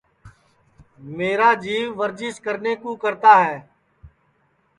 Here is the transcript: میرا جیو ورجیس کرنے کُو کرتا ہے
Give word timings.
میرا 1.17 1.49
جیو 1.63 1.83
ورجیس 1.99 2.35
کرنے 2.45 2.73
کُو 2.81 2.91
کرتا 3.03 3.33
ہے 3.45 3.57